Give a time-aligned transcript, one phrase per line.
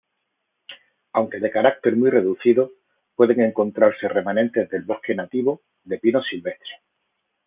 [1.13, 2.71] Aunque de carácter muy reducido,
[3.13, 6.79] pueden encontrarse remanentes del bosque nativo de pinos silvestres.